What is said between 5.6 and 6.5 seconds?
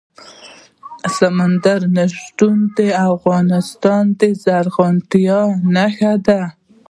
نښه ده.